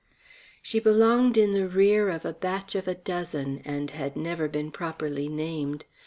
She 0.63 0.79
belonged 0.79 1.37
in 1.37 1.53
the 1.53 1.67
rear 1.69 2.09
of 2.09 2.25
a 2.25 2.33
batch 2.33 2.73
of 2.73 2.87
a 2.87 2.95
dozen, 2.95 3.61
and 3.63 3.91
had 3.91 4.15
never 4.15 4.47
been 4.47 4.71
properly 4.71 5.27
named. 5.29 5.85